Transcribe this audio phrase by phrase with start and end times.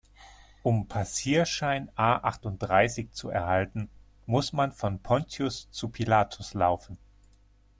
[0.63, 3.87] Um Passierschein A-achtunddreißig zu erhalten,
[4.25, 6.97] muss man von Pontius zu Pilatus laufen.